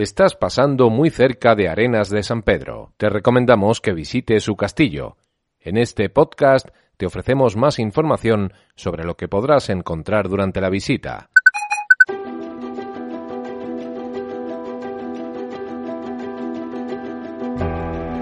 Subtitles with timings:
[0.00, 2.94] Estás pasando muy cerca de Arenas de San Pedro.
[2.96, 5.18] Te recomendamos que visites su castillo.
[5.60, 11.28] En este podcast te ofrecemos más información sobre lo que podrás encontrar durante la visita.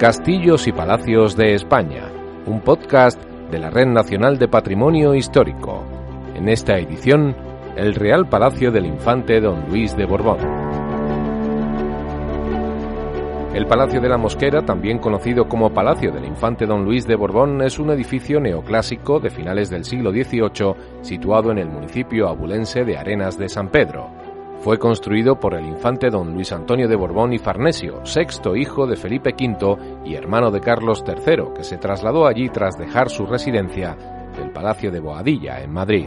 [0.01, 2.11] Castillos y Palacios de España,
[2.47, 3.23] un podcast
[3.53, 5.85] de la Red Nacional de Patrimonio Histórico.
[6.35, 7.37] En esta edición,
[7.77, 10.68] el Real Palacio del Infante Don Luis de Borbón.
[13.59, 17.61] El Palacio de la Mosquera, también conocido como Palacio del Infante Don Luis de Borbón,
[17.61, 22.97] es un edificio neoclásico de finales del siglo XVIII situado en el municipio abulense de
[22.97, 24.13] Arenas de San Pedro.
[24.61, 28.95] Fue construido por el infante don Luis Antonio de Borbón y Farnesio, sexto hijo de
[28.95, 33.97] Felipe V y hermano de Carlos III, que se trasladó allí tras dejar su residencia
[34.37, 36.07] del Palacio de Boadilla, en Madrid.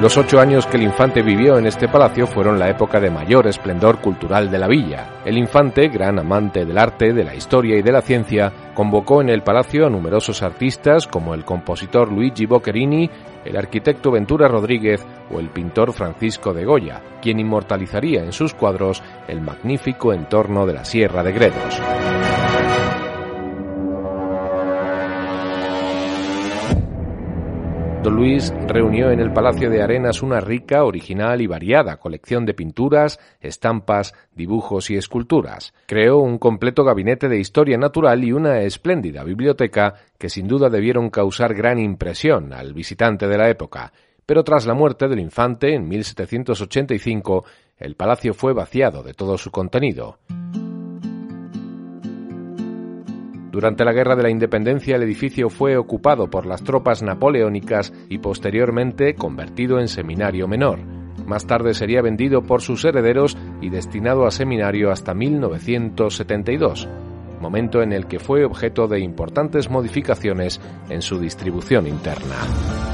[0.00, 3.46] Los ocho años que el infante vivió en este palacio fueron la época de mayor
[3.46, 5.20] esplendor cultural de la villa.
[5.24, 9.28] El infante, gran amante del arte, de la historia y de la ciencia, convocó en
[9.28, 13.08] el palacio a numerosos artistas como el compositor Luigi Boccherini,
[13.44, 19.00] el arquitecto Ventura Rodríguez o el pintor Francisco de Goya, quien inmortalizaría en sus cuadros
[19.28, 21.80] el magnífico entorno de la Sierra de Gredos.
[28.10, 33.18] Luis reunió en el Palacio de Arenas una rica, original y variada colección de pinturas,
[33.40, 35.72] estampas, dibujos y esculturas.
[35.86, 41.10] Creó un completo gabinete de historia natural y una espléndida biblioteca que sin duda debieron
[41.10, 43.92] causar gran impresión al visitante de la época.
[44.26, 47.44] Pero tras la muerte del infante en 1785,
[47.78, 50.18] el palacio fue vaciado de todo su contenido.
[53.54, 58.18] Durante la Guerra de la Independencia el edificio fue ocupado por las tropas napoleónicas y
[58.18, 60.80] posteriormente convertido en seminario menor.
[61.24, 66.88] Más tarde sería vendido por sus herederos y destinado a seminario hasta 1972,
[67.40, 70.60] momento en el que fue objeto de importantes modificaciones
[70.90, 72.93] en su distribución interna.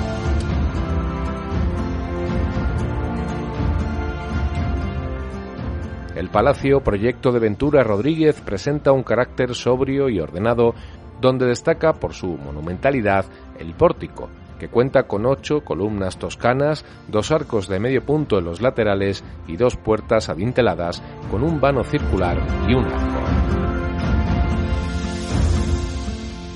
[6.17, 10.75] El Palacio Proyecto de Ventura Rodríguez presenta un carácter sobrio y ordenado
[11.21, 13.27] donde destaca por su monumentalidad
[13.59, 14.29] el pórtico,
[14.59, 19.57] que cuenta con ocho columnas toscanas, dos arcos de medio punto en los laterales y
[19.57, 22.39] dos puertas adinteladas con un vano circular
[22.69, 23.21] y un arco.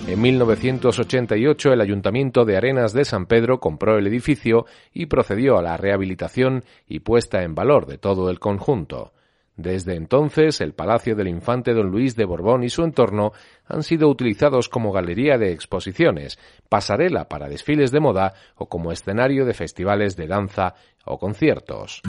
[0.07, 5.63] En 1988 el Ayuntamiento de Arenas de San Pedro compró el edificio y procedió a
[5.63, 9.14] la rehabilitación y puesta en valor de todo el conjunto.
[9.57, 13.31] Desde entonces, el Palacio del Infante Don Luis de Borbón y su entorno
[13.67, 19.45] han sido utilizados como galería de exposiciones, pasarela para desfiles de moda o como escenario
[19.45, 22.03] de festivales de danza o conciertos.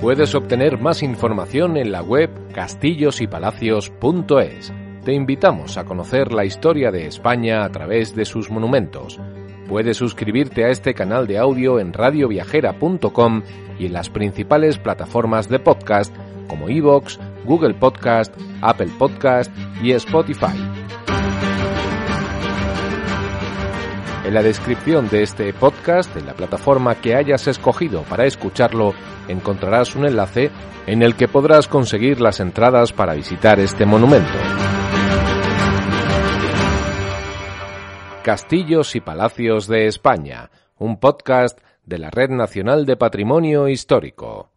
[0.00, 4.72] Puedes obtener más información en la web castillosypalacios.es.
[5.04, 9.20] Te invitamos a conocer la historia de España a través de sus monumentos
[9.72, 13.42] Puedes suscribirte a este canal de audio en radioviajera.com
[13.78, 16.14] y en las principales plataformas de podcast
[16.46, 19.50] como Evox, Google Podcast, Apple Podcast
[19.82, 20.52] y Spotify.
[24.26, 28.92] En la descripción de este podcast, en la plataforma que hayas escogido para escucharlo,
[29.26, 30.50] encontrarás un enlace
[30.86, 34.38] en el que podrás conseguir las entradas para visitar este monumento.
[38.22, 44.51] Castillos y Palacios de España, un podcast de la Red Nacional de Patrimonio Histórico.